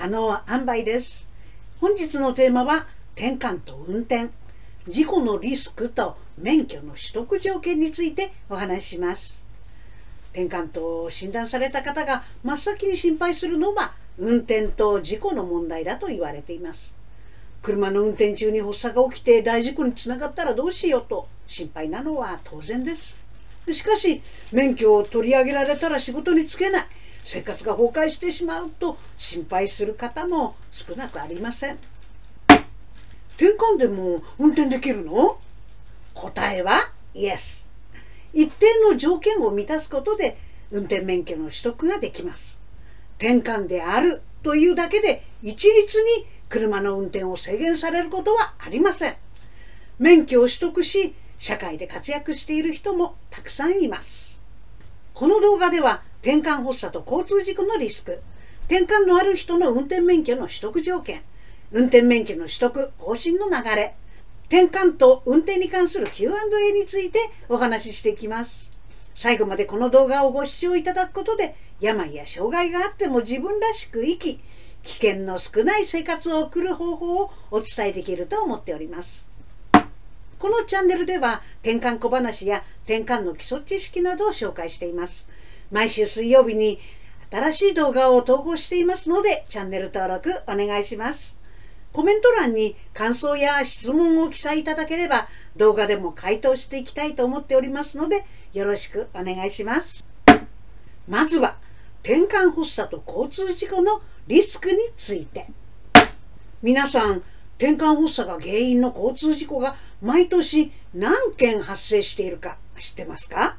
[0.00, 1.28] 可能塩梅です。
[1.78, 4.30] 本日のテーマは転換と運転。
[4.88, 9.42] 事故のリスクと免許の取得条件についてお話しします。
[10.32, 16.96] 転換と診断された方が真っ先に心配するのは運転と事故の問題だと言われています。
[17.60, 23.18] 車の運転中に発作が起きて大事故につながったらどうしようと心配なのは当然です。
[23.70, 26.86] しかし免許を取り上げられたら仕事に就けない。
[27.24, 31.78] 生活が崩壊してしまうと心配する方も少なくありません。
[33.36, 35.38] 転換でも運転できるの？
[36.14, 37.70] 答えはイエス
[38.32, 40.38] 一定の条件を満たすことで
[40.70, 42.60] 運転免許の取得ができます。
[43.18, 49.16] 転換であるというだけで一律に車の運転を制限されることはありません。
[49.98, 54.39] 免許を取得し社会で活躍している人もたくさんいます。
[55.20, 58.22] この動画では転換発作と交通事故のリスク
[58.68, 61.20] 転換のある人の運転免許の取得条件
[61.72, 63.94] 運転免許の取得更新の流れ
[64.48, 67.18] 転換と運転に関する Q&A について
[67.50, 68.72] お話ししていきます。
[69.14, 74.40] 最後までこの動画をご視聴いただくことで病や障害があっても自分らしく生き
[74.84, 79.29] 危険の少ない生活を送る方法をお伝えできると思っております。
[80.40, 85.28] このチャンネルでは転換小話や転換の基礎知識などを紹介しています。
[85.70, 86.80] 毎週水曜日に
[87.30, 91.38] 新しい動画を投稿していますのでチャンネル登録お願いします。
[91.92, 100.06] コメント欄に感想や質問を記載いただければ動画でも回答していきたいと思っておりますのでよろしくお願いします。
[101.06, 101.58] まずは
[102.02, 105.48] 転換発作と交通事故のリスクについて。
[106.62, 107.22] 皆さん
[107.58, 113.56] 転換発作が原因の交通事故が毎年何件発生しているか知ってますか？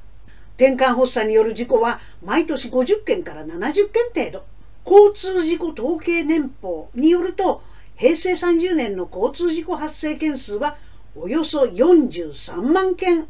[0.58, 4.45] 転換発作による事故は毎年50件から70件程度。
[4.84, 7.62] 交通事故統計年報によると
[7.95, 10.78] 平成30年の交通事故発生件数は
[11.16, 13.28] およそ43万件。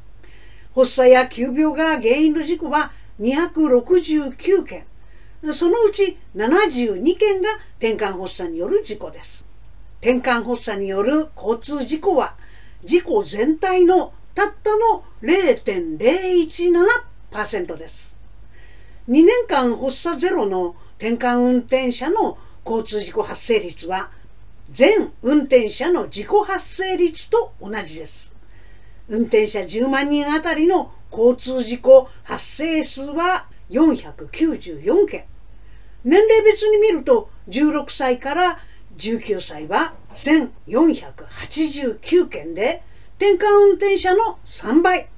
[0.73, 4.85] 発作や急病が原因の事故は269件。
[5.53, 9.45] そのうち72件が転換発作による事故です。
[9.99, 12.35] 転換発作による交通事故は
[12.83, 18.17] 事故全体のたったの0.017%です。
[19.09, 24.11] 2年間発作ゼロの転換運転者の交通事故発生率は
[24.71, 28.35] 全運転者の事故発生率と同じです。
[29.09, 35.25] 運転者10万人あたりの交通事故発生数は494件。
[36.03, 38.59] 年齢別に見ると16歳から
[38.97, 42.83] 19歳は1489件で
[43.17, 45.09] 転換運転者の3倍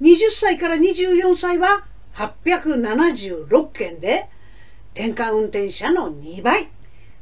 [0.00, 1.84] 20歳から24歳は
[2.14, 4.28] 876件で
[4.94, 6.70] 転換運転者の2倍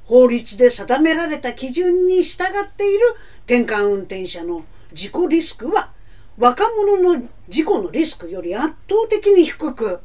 [0.05, 5.93] 法律で定められた基準に従っている転換運転者の事故リスクは
[6.37, 10.01] 若者の事故のリスクより圧倒的に低く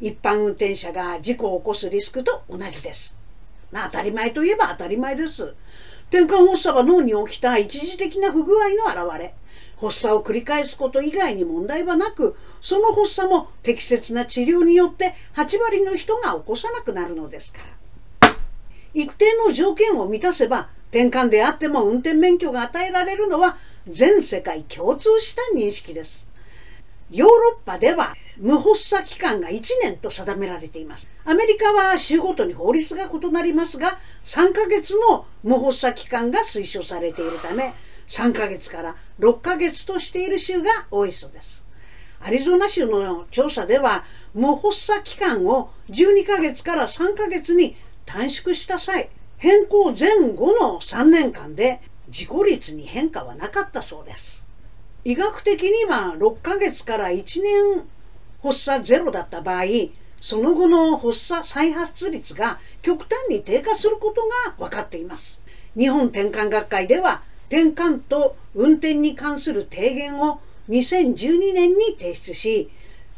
[0.00, 3.19] 一般運転者が事故を起こすリスクと同じです。
[3.72, 5.54] まあ当たり前といえば当たり前です。
[6.10, 9.34] 転換発作が脳に起きた一時的な不具合の表れ。
[9.80, 17.60] 発作を繰り返すこと以外に問題はなく、その発作も適切な治療によって8割の人が起こさなくなるのですか
[18.22, 18.34] ら。
[18.92, 23.56] 一定の条件を満たせば、転換であっても運転免許が与えられるのは
[23.88, 26.28] 全世界共通した認識です。
[27.10, 31.06] ヨーロッパでは無発作期間が1年と定められています。
[31.26, 37.74] アメリカは州ごとに法律が異なりますが、3ヶ月の無発作期間が推奨されているため、
[38.08, 41.66] 3ヶ月から6ヶ月としている州が多いそうです。
[42.18, 54.46] アリゾナ州の調査では、無発作期間を12ヶ月から3ヶ月に短縮した際、変更前後の3年間で事故率に変化はなかったそうです。
[55.04, 57.86] 医学的には6ヶ月から1年
[58.42, 59.64] 発作ゼロだった場合
[60.20, 64.22] その後の発作再発率が極端に低下すること
[64.56, 65.40] が分かっています。
[65.76, 72.70] 日本転換学会では転換と運転に関する提言を2012年に提出し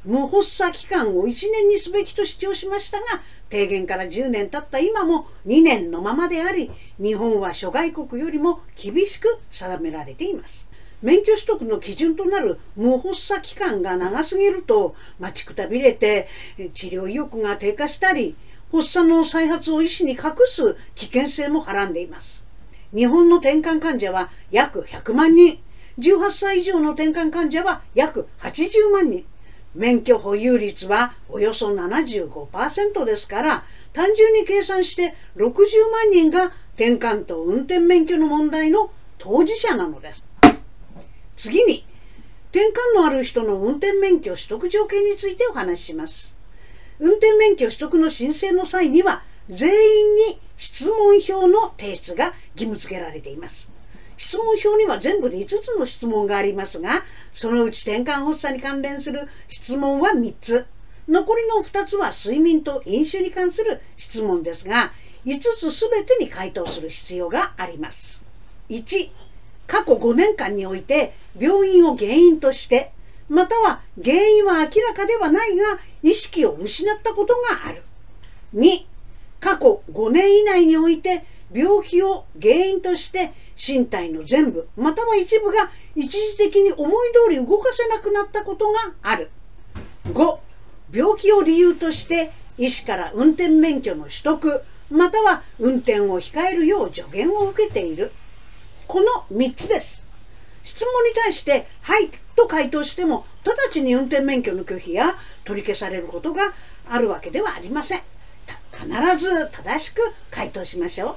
[0.05, 3.07] 無発作期間を1年にすべきと主張しましたが
[3.51, 6.71] 提言から10年経った今も2年のままであり
[7.01, 10.72] 日本は諸外国よりも厳しく定められています。
[11.03, 16.29] 免許取得の基準となる無発作期間が長すぎると待ちくたびれて
[16.75, 18.37] 治療意欲が低下したり
[18.71, 22.47] 発作の再発を医師に隠す危険性もはらんでいます。
[22.95, 25.59] 日本の転換患者は約100万人。
[25.99, 29.27] 18歳以上の転換患者は約80万人。
[29.75, 40.32] 免許保有率はおよそ75%ですから単純に計算して60万人が転換と運転免許の問題の当事者なのです。
[41.37, 41.85] 次に、
[42.51, 46.37] 転換のある人の運転免許取得条件についてお話しします。
[46.99, 53.73] 運転免許取得の申請の際には、全員に質問票の提出が義務付けられています。
[54.17, 60.67] 質問票には全部で5つの質問がありますが、そのうち転換発作に関連する質問は3つ。
[61.09, 64.93] 残りの2つは睡眠と飲酒に関する質問ですが、
[65.27, 68.23] 5つすべてに回答する必要があります。
[68.69, 69.11] 1、
[69.67, 72.93] 過去5年間において病院を原因として、
[73.29, 77.83] または原因は明らかではないが意識を失ったことがある。
[78.55, 78.85] 2、
[79.41, 86.91] 過去5年以内において病気を原因として身体の全部または一部が一時的に思い
[87.27, 89.31] 通り動かせなくなったことがある。
[90.07, 90.39] 5、
[90.93, 98.13] 病気を理由として医師から運転免許の取得または運転を控えるよう助言を受けている。
[98.93, 100.05] この3つです。
[100.65, 106.53] 質問に対して「はい」と回答しても直ちに運転免許の拒否や取り消されることが
[106.87, 108.03] あるわけではありません。
[108.71, 108.87] 必
[109.17, 111.17] ず正しく回答しましょ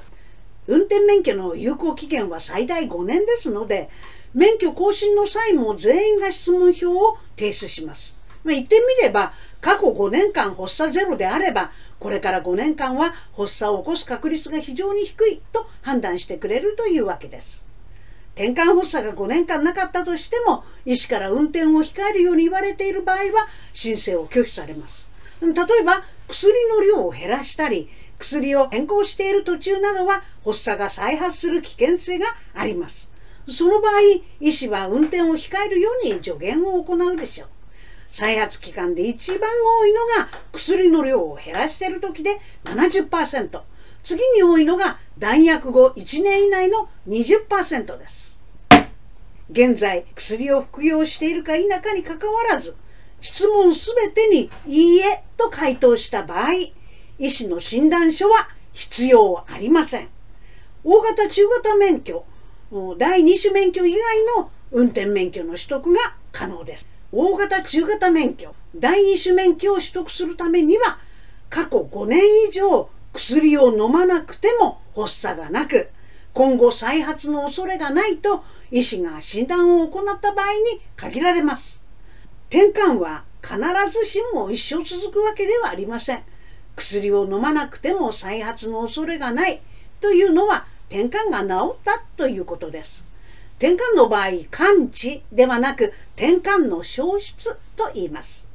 [0.67, 0.75] う。
[0.75, 3.89] 運転免許の有効期限は最大5年ですので
[4.33, 8.15] 免許更新の際も全員が質問票を提出します。
[8.45, 17.65] まあ、言ってみれば過去5年間発作ゼロであればこれから5年間は発作を起こす確率が非常に低いと判断してくれるというわけです。
[18.35, 25.07] 転換発作が5年間なかったとしても医師から運転を控えるように言われている場合は申請を拒否されます。
[25.41, 25.53] 例え
[25.83, 27.89] ば薬の量を減らしたり
[28.19, 33.09] 薬を変更している途中などは発作が再発する危険性があります。
[33.47, 34.01] その場合、
[34.39, 37.47] 医師は運転を控えるように助言を行うでしょう。
[38.15, 39.41] 再発期間で一番
[39.81, 43.61] 多いのが薬の量を減らしている時で70%
[44.05, 48.39] 次に多いのが弾薬後1年以内の20%です。
[49.51, 52.77] 現在薬を服用しているか否かにかかわらず
[53.19, 56.53] 質問すべてに「いいえ」と回答した場合
[57.19, 60.07] 医師の診断書は必要ありません。
[60.85, 62.23] 大型中型免許
[62.97, 66.85] 第2種免許以外の運転免許の取得が可能です。
[67.11, 70.99] 大型中型免許第2種免許を取得するためには
[71.49, 75.89] 過去5年以上薬を飲まなくても発作がなく
[76.33, 81.81] 今後再発の恐れがないと医師が診断を行った場合に限られます。
[82.49, 83.57] 転換は必
[83.97, 86.23] ずしも一生続くわけではありません。
[86.75, 89.61] 薬を飲まなくても再発の恐れがない
[90.01, 93.04] というのは転換が治ったということです。
[93.57, 98.47] 転換の場合完治ではなく転換の消失と言います。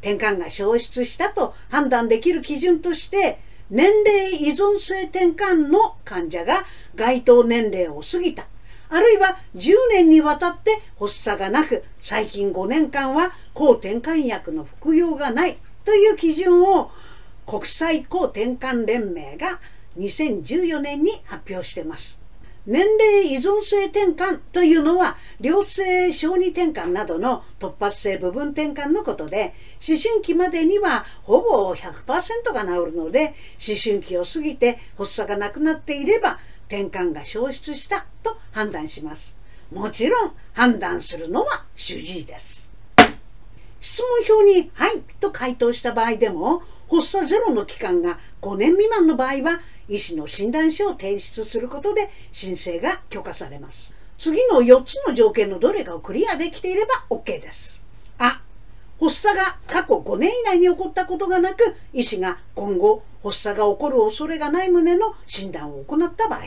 [0.00, 3.38] 転換が消失したと判断できる基準として
[3.70, 6.64] 年齢依存性転換の患者が
[6.96, 8.46] 該当年齢を過ぎた。
[8.88, 16.90] あるいは10年にわたって発作がなく最近5年間は抗転換薬の服用がないという基準を
[17.46, 19.60] 国際抗転換連盟が
[19.96, 22.20] 2014年に発表しています。
[22.66, 29.54] 年齢依存性転換というのは良性小児転換などの突発性部分転換のことで
[29.86, 33.34] 思春期までにはほぼ100%が治るので
[33.66, 39.38] 思春期を過ぎて発作がなくなっていれば転換が消失したと判断します。
[39.72, 42.70] もちろん判断するのは主治医です。
[43.80, 53.92] 質問票に「はい」と回答した場合でも発作ゼロの期間が5年未満の場合は医師の診断書を提出することで申請が許可されます。
[54.16, 57.80] 次の4つの条件のどれかをクリアできていれば OK です。
[58.18, 58.40] あ、
[59.00, 66.44] 発作が過去5年以内に起こったことがなく、医師が今後発作が起こる恐れがない旨の診断を行った場合。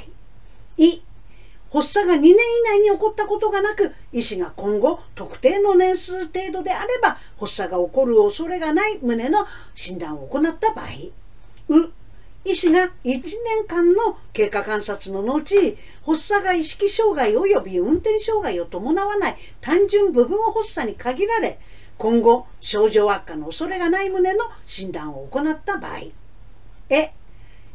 [0.78, 1.02] い、
[1.72, 10.86] 発作が2年以内に起こったことがなく、医師が今後特定の年数程度であれば発作が起こる恐れがない旨の診断を行った場合。
[11.70, 11.92] う、
[12.46, 21.60] 医師が1年間の経過観察の後発作が意識障害及び運転障害を伴わない単純部分発作に限られ
[21.98, 26.00] 今後症状悪化の恐れがない旨の診断を行った場合。
[26.90, 27.12] え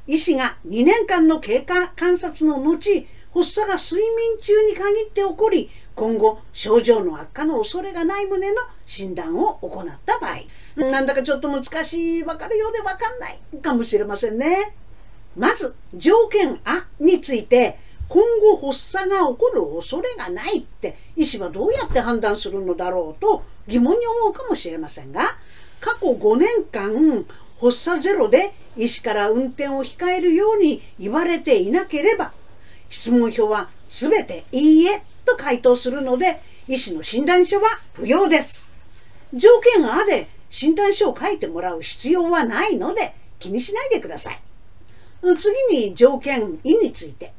[0.06, 10.37] 医師が2年間の経過観察の後発作が睡眠中に限って起こり今後症状の悪化の恐れがない旨の診断を行った場合。
[10.85, 14.75] なんだかちょっと難しい、わかるようでわかんないかもしれませんね。
[15.37, 25.37] まず、条件あについて、今後発作が起こる恐れがないって医師はどうやって判断するのだろうと疑問に思うかもしれませんが、
[25.80, 27.26] 過去5年間
[27.61, 32.32] 発作ゼロで医師から運転を控えるように言われていなければ
[32.88, 38.73] 質問票はすべていいえと回答するので医師の診断書は不要です。
[39.35, 44.40] 条件あで診断書を書いてもらう必要はないので気にしないでください。
[45.38, 47.32] 次に条件いについて。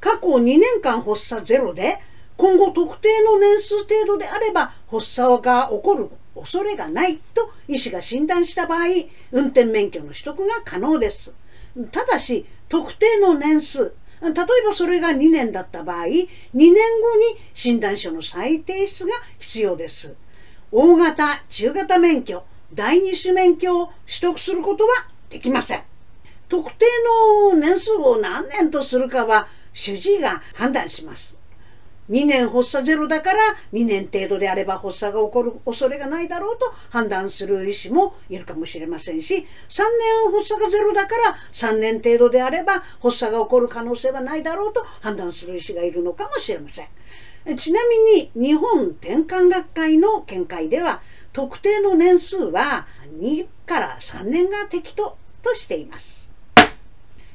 [0.00, 1.98] 過去2年間発作ゼロで
[2.36, 8.86] 今後特定の年数程度であれば発作が起こる恐れがないと医師が診断した場合
[9.32, 11.34] 運転免許の取得が可能です
[11.90, 14.32] ただし特定の年数例え
[14.66, 16.74] ばそれが2年だった場合2年後
[17.16, 20.14] に診断書の再提出が必要です
[20.70, 22.44] 大型中型免許
[22.74, 25.82] 第二種免許を取得することはできません
[26.48, 26.86] 特定
[27.52, 31.36] の年数を何年とするかは主治医が判断します。
[32.10, 33.38] 2年発作ゼロだから
[33.74, 39.82] 2年程度であれば発作が起こる恐れがないだろうと判断する医師もいるかもしれませんし3
[40.24, 46.88] 年発作がゼロだから3年程度であれば発作が起こる可能性はないだろうと判断する医師がいるのかもしれません。
[47.56, 51.00] ちなみに日本転換学会の見解では
[51.32, 52.86] 特定の年数は
[53.20, 56.30] 2から3年が適当としています。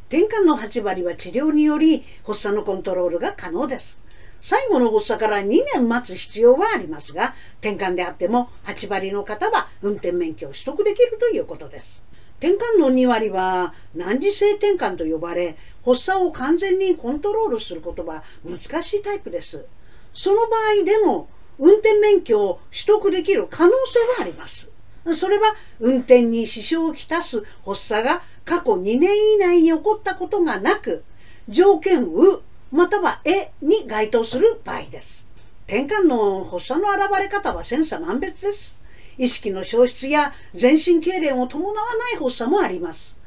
[0.09, 3.99] 転換の8割は治療により発作のコントロールが可能です。
[4.41, 12.03] 最後の発作から2年待つ必要はありますが、転換であっても8割の方は運転免許を取得できるということです。
[12.39, 15.55] 転換の2割は難治性転換と呼ばれ、
[15.85, 19.65] 発作を完全にコントロールすることは難しいタイプです。
[20.13, 21.27] その場合でも
[21.59, 24.69] 運転免許を取得できる可能性はあります。
[25.13, 31.03] それは運転に支障をきたす発作が過去2年以内に起こったことがなく、
[31.49, 32.41] 条件う
[32.71, 35.27] またはえに該当する場合です。
[35.67, 38.79] 転換の発作の現れ方は千差万別です。
[39.17, 43.17] 意識の消失や全身痙攣を伴わない発作もあります。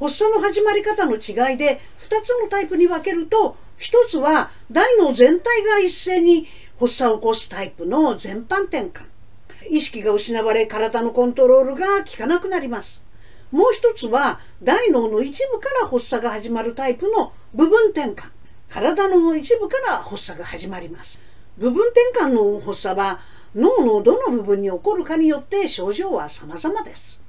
[0.00, 9.06] 発作の始まり方の違いで2つのタイプに分けると、1つは大脳全体が一斉に発作を起こすタイプの全般転換。
[9.70, 13.08] 意識が失われ体のコントロールが効かなくなります。
[13.50, 18.28] もう一つは大脳の一部から発作が始まるタイプの部分転換
[18.68, 21.18] 体の一部から発作が始まります
[21.56, 23.20] 部分転換の発作は
[23.54, 27.22] 脳のどの部分に起こるかによって症状は様々です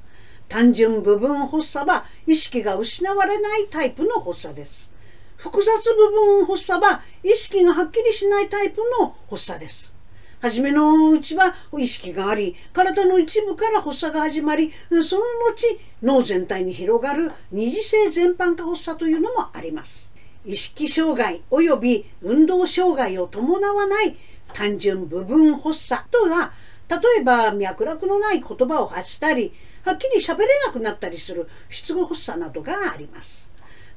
[0.50, 4.92] 単純部分発作は意識が失われないタイプの発作です
[5.40, 9.96] 複雑部分発作は意識がはっきりしないタイプの発作です。
[10.42, 20.12] 初めのうちは意識があり体の一部から発作が始まりその後脳全体に広がる二次性全般化発作というのもあります。
[20.46, 24.18] 意識障害及び運動障害を伴わない
[24.54, 26.52] 単純部分発作とは
[26.90, 29.54] 例えば脈絡のない言葉を発したり
[29.86, 33.50] はっきり喋れなくなったりする失語発作などがあります。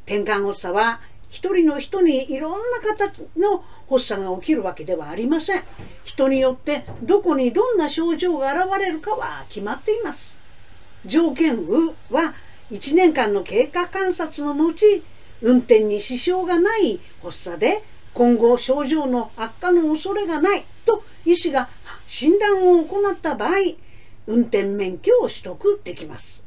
[0.04, 1.00] 転換発作は
[1.32, 5.62] 一人の人にいろんな形の発作が起きるわけではありません。
[6.04, 10.36] 人によってどこにどんな症状が現れるかは決まっています。
[11.06, 12.34] 条件うは
[12.70, 15.02] 1年間の経過観察の後
[15.40, 21.70] 運転に支障がない発作で今後症状の悪化の恐れがないと医師が
[22.08, 23.52] 診断を行った場合
[24.26, 26.42] 運転免許を取得できます。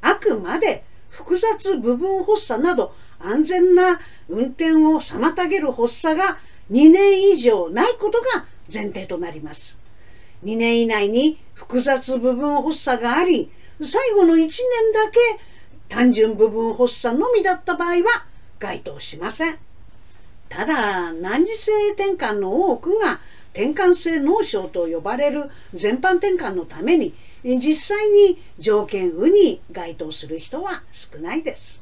[0.00, 6.38] あくまで複雑部分発作など安全な運転を妨げる発作が
[6.70, 9.78] 2年以上ないことが前提となります。
[10.44, 13.50] 2年以内に複雑部分発作があり、
[13.80, 15.18] 最後の1年だけ
[15.88, 18.24] 単純部分発作のみだった場合は
[18.58, 19.58] 該当しません。
[20.48, 23.20] ただ、難治性転換の多くが
[23.52, 27.14] 転換性脳症と呼ばれる全般転換のために
[27.44, 31.81] 実際に条件うに該当する人は少ないです。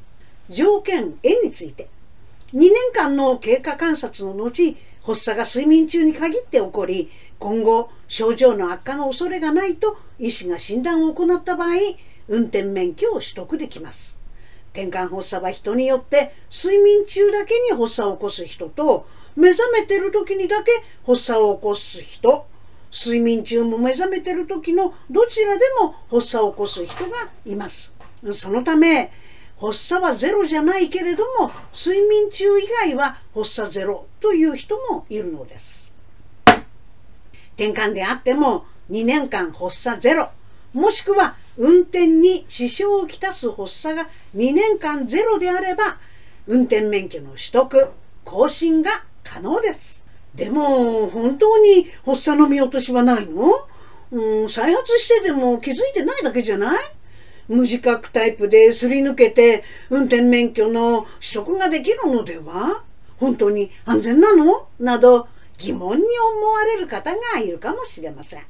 [0.51, 1.89] 条件えについて。
[2.53, 11.69] 2年間の経過観察の後発作が睡眠中に限って起こり今後症状の悪化の恐れがないと医師が診断を行った場合
[12.29, 14.19] 運転免許を取得できます。
[14.73, 20.71] 転換発作は人によって睡眠中だけに発作を起こす人と目覚めてる時にだけ
[21.07, 22.47] 発作を起こす人。
[22.93, 27.93] 睡眠中も目覚めてる時のどちらでも発作を起こす人がいます。
[28.33, 29.13] そのため
[29.61, 35.91] 発作はゼロじゃないけれども睡眠中以外は発作ゼロという人もいるのです。
[37.55, 40.31] 転換であっても2年間発作ゼロ
[40.73, 45.99] もしくは運転に支障をきたす発作が2年間ゼロであれば
[46.47, 47.89] 運転免許の取得
[48.25, 50.05] 更新が可能です。
[50.35, 53.53] でも本当に発作の見落としはないの？
[54.13, 56.79] うん、再発してでも気づいてないだけじゃない？
[57.51, 62.85] 無自覚タイプですり抜けて運転免許の取得ができるのでは？
[63.19, 64.69] 本当に安全なの？
[64.79, 65.27] など
[65.59, 66.05] 疑問に
[66.37, 68.45] 思われる方がいるかもしれません。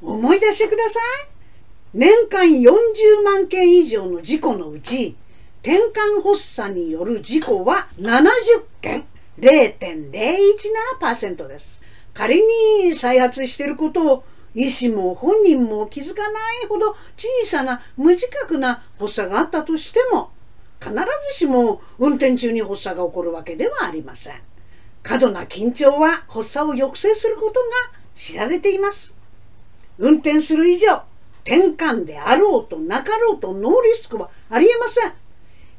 [0.00, 1.02] 思い出してください。
[1.94, 5.16] 年間40万件以上の事故のうち
[5.62, 8.36] 転換発作による事故は70
[8.80, 9.04] 件
[9.40, 11.82] 0.017%です。
[12.14, 12.40] 仮
[12.80, 14.22] に再発していることを
[14.58, 20.32] 医師も本人も気づかないほど小さな無自覚な発作があったとしても
[20.80, 20.92] 必
[21.32, 24.34] ずしも運転中に発作が起こるわけではありません。
[25.04, 29.16] 過度な緊張は発作を抑制することが知られています。
[29.96, 31.02] 運転する以上、
[31.44, 35.12] 転換であろうとなかろうとノーリスクはありえません。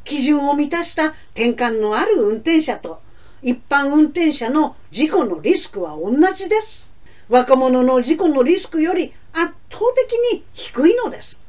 [0.05, 3.01] 基準を満たした転換のある運転者と
[3.43, 6.88] 一般運転者の事故のリスクは同じです。
[7.29, 11.39] 若者の事故のリスクより圧倒的に低いのです。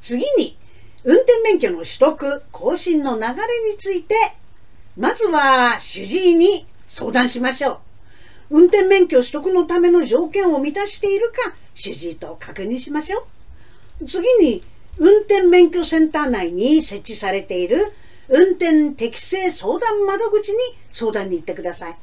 [0.00, 0.56] 次に、
[1.02, 4.14] 運転免許の取得、更新の流れについて、
[4.96, 7.80] まずは主治医に相談しましょ
[8.50, 8.58] う。
[8.60, 13.26] 運転免許取得のための条件を満たしているか、主治医と確認しましょ
[14.00, 14.06] う。
[14.06, 14.62] 次に、
[14.96, 17.92] 運転免許センター内に設置されている
[18.28, 20.58] 運転適正相談窓口に
[20.92, 21.98] 相談に行ってください。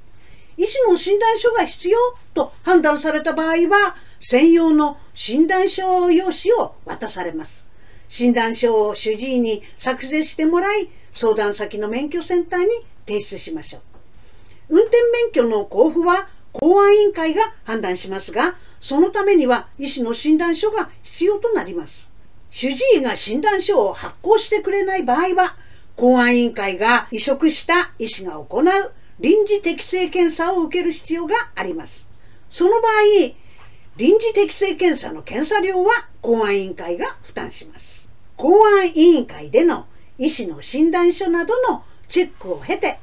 [0.57, 1.97] 医師の診断書が必要
[2.33, 7.67] と判断された場合は、専用の診断書用紙を渡されます。
[8.07, 12.67] 診断書を主治医に作成してもらい、相談先の免許センターに
[13.05, 13.81] 提出しましょう。
[14.69, 22.09] 運転免許の交付は公安委員会が判断しますが、そのためには医師の診断書が必要となります。
[22.49, 25.55] 主治医が診断書を発行してくれない場合は、
[25.95, 28.63] 公安委員会が移植した医師が行う
[29.19, 32.07] 臨時適正検査を受ける必要があります。
[32.49, 33.33] その場合、
[33.97, 38.09] 臨時適正検査の検査料は公安委員会が負担します。
[38.35, 39.85] 公安委員会での
[40.17, 42.99] 医師の診断書などのチェックを経て、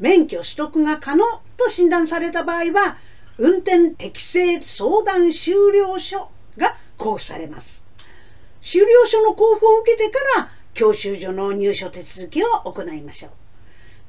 [0.00, 1.24] 免許取得が可能
[1.56, 2.98] と診断された場合は、
[3.38, 7.84] 運転適正相談終了書が交付されます。
[8.60, 13.30] 終了書の交付を受けてから教習所の入所手続きを行いましょう。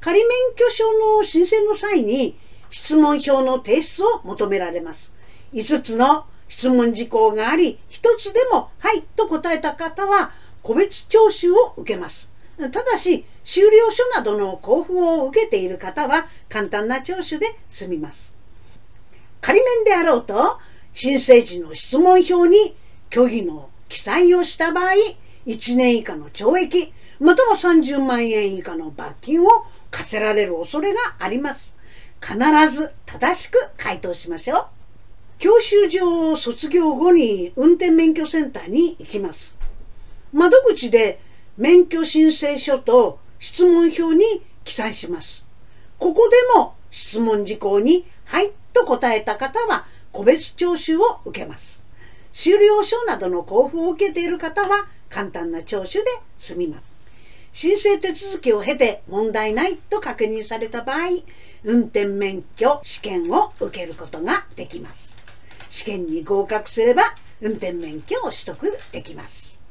[0.02, 0.84] 仮免許証
[1.18, 2.38] の申請の際に
[2.70, 5.14] 質問票の提出を求められます。
[5.54, 10.32] 5つの質問事項があり、1つでもはいと答えた方は
[10.64, 12.30] 個別徴収を受けます。
[12.58, 18.36] ただし、終了書などの交付を受けている方は簡単な聴取で済みます。
[19.42, 20.60] 仮免であろうと、
[20.94, 22.76] 申請時の質問票に
[23.12, 24.94] 虚偽の記載をした場合、
[25.48, 29.48] 1年以下の懲役、または30万円以下の罰金を
[29.92, 31.76] 課せられる恐れがあります。
[32.22, 32.38] 必
[32.70, 34.66] ず正しく回答しましょう。
[35.40, 39.56] 教習所を卒業後に運転免許センターに行きます。
[40.34, 41.22] 窓口で
[41.58, 45.46] 免許申請書と質問票に記載します。
[45.98, 51.82] ここでも質問事項に「はい」と答えた方は個別徴収を受けます。
[52.34, 56.02] 終了書などの交付を受けている方は簡単な聴取で
[56.38, 56.89] 済みます。
[57.52, 61.10] 申請手続きを経て問題ないと確認された場合、
[61.64, 65.18] 運転免許試験を受けることができます。
[65.70, 69.62] 試験に合格すれば運転免許を取得できます。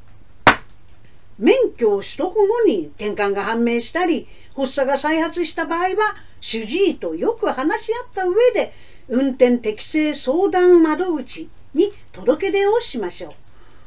[1.39, 8.75] 免許を取得後に転換が判明したり、発作が再発した場合は、主治医とよく話し合った上で、
[9.09, 13.33] 運転適正相談窓口に届け出をしましょう。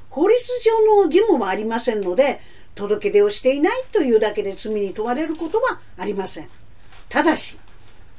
[0.10, 2.40] 法律上の義務はありませんので、
[2.76, 6.50] 届け出をしていないというだけで罪に問われることはありません。
[7.10, 7.58] ただし、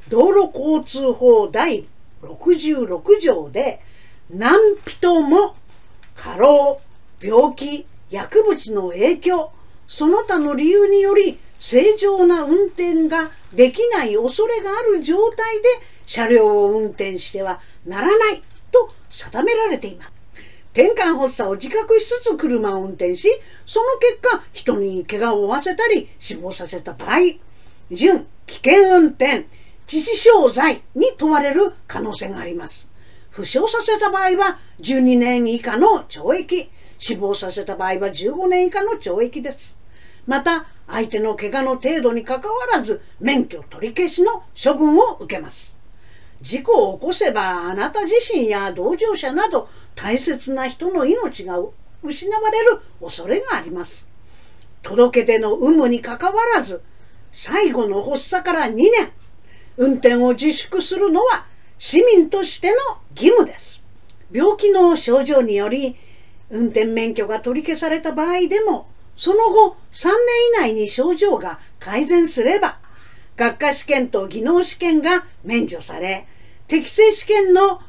[0.08, 1.86] 道路交通法第
[2.22, 3.80] 66条で
[4.30, 5.56] 何人も
[6.14, 6.80] 過労、
[7.20, 9.52] 病気、薬物の影響、
[9.88, 15.68] その他の理由により正常な運転ができない恐れがある状態で
[16.06, 20.21] 車両を運転してはならないと定められています。
[20.72, 23.28] 転換発作を自覚しつつ車を運転し、
[23.66, 27.18] その結果、人に怪我を負わせたり死亡させた場合、
[27.90, 29.46] 準危険運転、
[29.86, 32.88] 致死傷罪に問われる可能性があります。
[33.30, 39.76] 負傷させた場合は12年以下の懲役、死亡させた場合は15年以下の懲役です。
[40.26, 45.71] また、相手の怪我の程度にかかわらず、免許取り消しの処分を受けます。
[46.42, 51.58] 事故を起こせばあなた自身や同乗者など大切な人の命が
[52.02, 54.08] 失われる恐れがあります。
[54.82, 56.82] 届け出の有無にかかわらず
[57.30, 59.12] 最後の発作から2年
[59.76, 61.46] 運転を自粛するのは
[61.78, 62.76] 市民としての
[63.14, 63.80] 義務です。
[64.30, 65.96] 病気の症状により
[66.50, 72.78] 運転免許が取り消された場合でも、その後3年以内に症状が改善すれば、
[73.36, 76.26] 学科試験と技能試験が免除され、
[76.72, 77.82] 適正試験の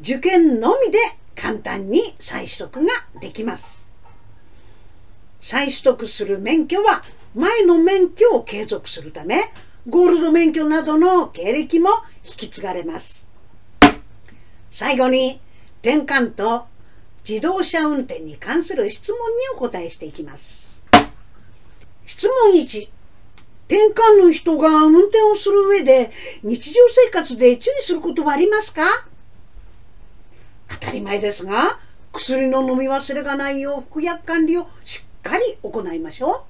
[0.00, 1.00] 受験のみで
[1.34, 3.84] 簡単に再取得ができます。
[5.40, 7.02] 再取得する免許は
[7.34, 9.52] 前の免許を継続するため、
[9.88, 11.88] ゴールド免許などの経歴も
[12.24, 13.26] 引き継がれます。
[14.70, 15.40] 最後に、
[15.82, 16.66] 転換と
[17.28, 20.80] 自動車運転に関する質問にお答えしていきます。
[22.06, 22.99] 質問1。
[23.70, 26.10] 転換の人が運転をする上で
[26.42, 29.06] 日常生活で注意することはありますか？
[30.68, 31.78] 当たり前ですが、
[32.12, 36.44] 薬の飲み忘れがないよう服薬管理をしっかり行いましょ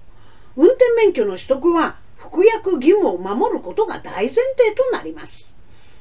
[0.57, 0.63] う。
[0.63, 5.53] 運転免許の取得は服薬義務を守ることが大前提となります。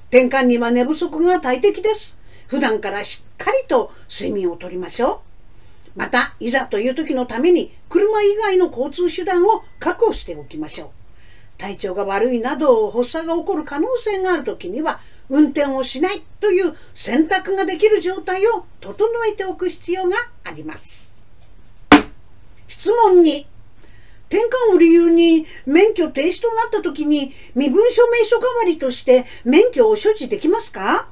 [0.08, 2.18] 転換には寝不足が大敵です。
[2.48, 5.22] 普段からしっかりと睡眠をとりましょ
[5.96, 6.00] う。
[6.00, 10.99] また、いざという時のために車以外の交通手段を確保しておきましょう。
[11.60, 21.16] 体調が悪いなど発作が起こる可能性がある時には運転をしないという選択ができる状態を整えておく必要があります。
[22.68, 23.46] 質問2。
[24.30, 31.10] 転換を理由に免許停止となった時に身分証明書代わりとして免許を所持できますか？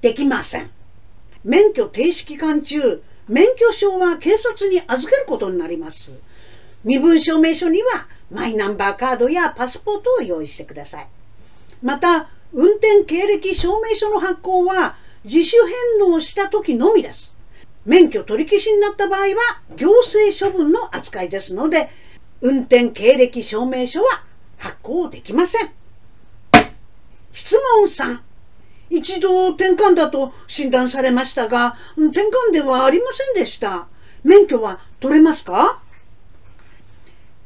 [0.00, 0.70] できません。
[1.42, 6.12] 免許停止期間中、免許証は警察に預けることになります。
[6.84, 11.08] 身分証明書にはマイナンバーカードやパスポートを用意してください。
[11.82, 17.34] また、運転経歴証明書の発行は自主返納した時のみです。
[17.84, 21.90] 免許取り消しになった場合は行政処分の扱いですので、
[22.40, 24.24] 運転経歴証明書は
[24.58, 25.70] 発行できません。
[27.32, 28.18] 質問3。
[28.90, 33.86] 一度転換だと診断されましたが、転換ではありませんでした。
[34.24, 35.80] 免許は取れますか？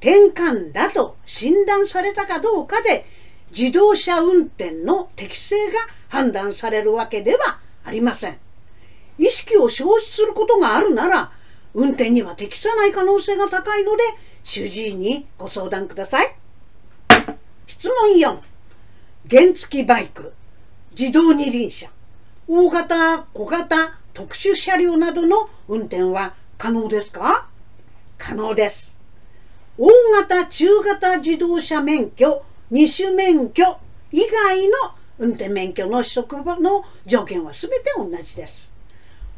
[0.04, 3.06] 転換だと診断されたかどうかで
[3.56, 8.36] 自動車運転の適正が判断されるわけではありません。
[9.18, 11.32] 意識を消失することがあるなら、
[11.72, 14.02] 運転には適さない可能性が高いので、
[14.42, 16.36] 主治医にご相談ください。
[17.66, 18.38] 質問4。
[19.30, 20.34] 原付バイク。
[20.98, 21.88] 自動二輪車、
[22.46, 27.48] 大型、小型、特殊車両などの運転は可能ですか？
[28.18, 28.93] 可能です。
[29.76, 29.88] 大
[30.28, 33.76] 型、中型自動車免許、二種免許
[34.12, 34.74] 以外の
[35.18, 38.72] 運転免許の取得の条件は全て同じです。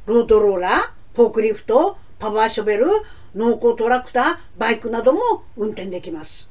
[0.04, 2.86] ロードローラー、フォークリフト、パワーショベル、
[3.34, 5.20] 農耕トラクター、バイクなども
[5.56, 6.50] 運転できます。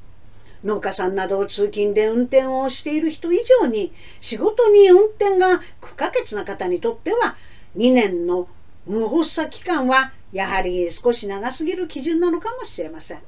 [0.64, 7.36] 農家さんなどを通勤で運転をしている人以上に仕事に運転が不可欠な方にとっては
[7.76, 8.48] 2年の
[8.84, 13.18] 無発作期間はやはり少し長すぎる基準なのかもしれません。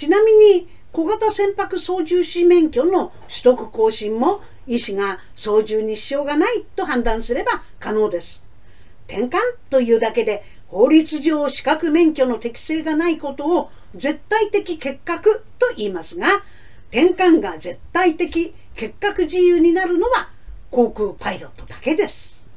[0.00, 8.42] ちなみに小型船舶操縦士免許の取得更新も医師が操縦に支障がないと判断すれば可能です。
[9.08, 9.36] 転換
[9.68, 16.28] というだけで法律上資格免許の適性がないことを絶対的結核と言いますが、
[16.88, 20.30] 転換が絶対的結核自由になるのは
[20.70, 22.48] 航空パイロットだけです。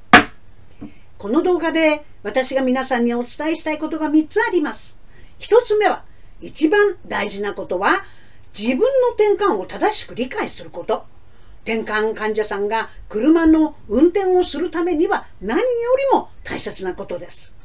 [1.18, 4.98] この動画で私が皆さんにお伝えしたいことが3つあります。
[5.40, 6.06] 1つ目は、
[6.44, 8.04] 一番大事なことは、
[8.58, 11.06] 自分の転換を正しく理解すること。
[11.64, 15.64] 転換患者さんが車の運転をするためには何よ
[16.12, 17.56] りも大切なことです。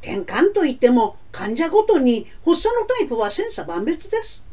[0.00, 4.44] 転換といっても患者ごとに発作のタイプは千差万別です。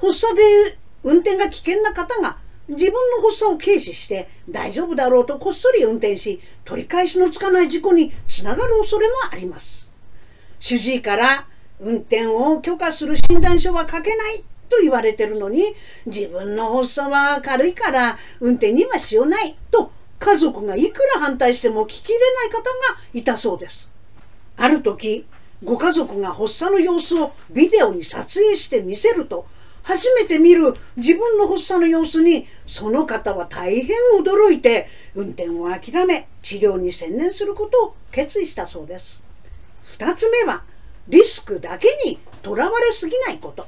[0.00, 9.86] 発作で運転が危険な方が自分の発作を軽視して大丈夫だろうとこっそり運転し取り返しのつかない事故につながる恐れもあります。
[10.58, 11.46] 主治医から
[11.80, 15.74] 運転を許可する診断書は書けないと言われてるのに
[16.06, 22.66] 自分の発作は軽いから運転にはしようないと家族がいくら反対しても聞き入れない方が
[23.12, 23.90] いたそうです。
[24.56, 25.26] ある時、
[25.62, 29.46] ご家族が発作の様子をビデオに撮影して見せると、
[29.82, 39.22] 初めて見る自分の発作の様子に、その方は大変驚いて、運転を諦め、治療に専念することを決意したそうです。
[39.82, 40.64] 二つ目は、
[41.08, 43.66] リスクだけにとらわれすぎないこと。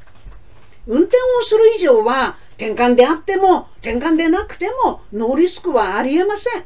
[0.86, 6.64] 運転をする以上は、転換であっても、転換でなくても、ノーリスクはありえません。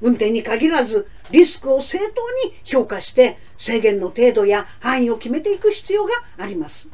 [0.00, 6.88] 運転に限らずリスクを正当に評価して制限の程度や範囲を決めていく必要があります。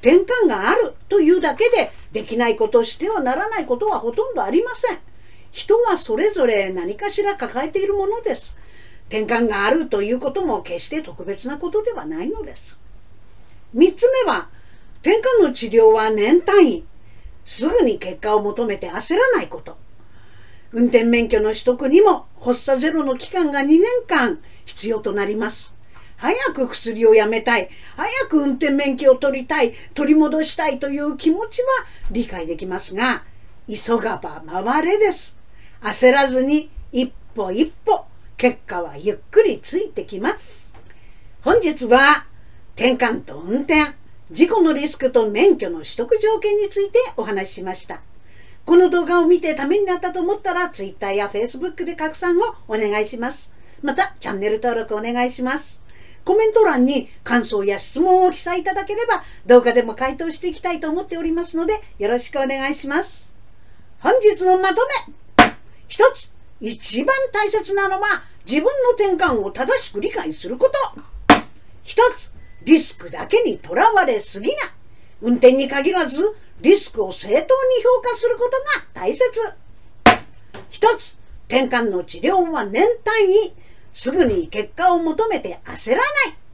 [0.00, 4.98] 転換があるというだけでできないことをしてはならないことはほとんどありません。
[5.52, 8.56] 人はそれぞれ何かしら抱えているものです。
[9.08, 12.78] 転換があるということも決して特別なことではないのです。
[13.74, 14.48] 3つ目は
[15.02, 16.84] 転換の治療は年単位。
[17.44, 19.76] すぐに結果を求めて焦らないこと。
[20.72, 25.76] 運転免許の取得にも発作ゼロの期間が2年間必要となります。
[26.16, 27.70] 早く薬をやめたい。
[27.96, 29.74] 早く運転免許を取りたい。
[29.94, 31.68] 取り戻したいという気持ちは
[32.10, 33.22] 理解できますが
[33.68, 35.38] 急がば回れです。
[35.80, 38.06] 焦らずに一歩一歩
[38.36, 40.74] 結果はゆっくりついてきます。
[41.42, 42.26] 本日は
[42.74, 43.94] 転換と運転
[44.30, 48.02] 事故のリスクと免許の取得条件についてお話ししました。
[48.66, 53.52] この動画を見てためになったと思ったら Twitter や Facebook で拡散をお願いします。
[53.82, 55.80] またチャンネル登録お願いします。
[56.24, 63.34] コメント欄に感想や質問を記載いただければ動画でも回答していきたいと思っておりますのでよろしくお願いします。
[64.00, 65.54] 本日のまとめ。
[65.88, 66.35] 一つ。
[66.60, 71.36] 一番大切なのは自分の転換を正しく理解すること。
[71.82, 72.32] 一つ
[72.64, 74.56] リスクだけにとらわれすぎない。
[75.22, 77.40] 運転に限らずリスクを正当に
[77.82, 79.22] 評価することが大切。
[80.70, 81.16] 一つ
[81.48, 83.54] 転換の治療は年単位。
[83.92, 86.36] すぐに結果を求めて焦らない。